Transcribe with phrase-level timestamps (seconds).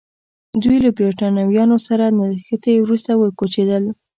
[0.61, 3.83] دوی له برېټانویانو سره تر نښتې وروسته وکوچېدل.